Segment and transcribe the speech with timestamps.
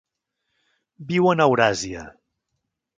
[1.13, 2.11] Viuen a Euràsia.